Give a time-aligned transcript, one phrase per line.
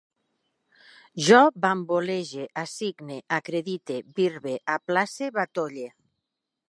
[1.25, 5.89] Jo bambolege, assigne, acredite, birbe, aplace, batolle